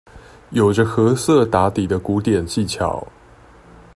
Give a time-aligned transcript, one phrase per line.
[0.49, 3.07] 有著褐色打底的古典技巧